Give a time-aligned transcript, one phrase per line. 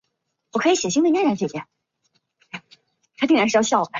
[0.01, 0.01] 其他的避孕方式不一定可以预防性病
[3.49, 3.81] 传播。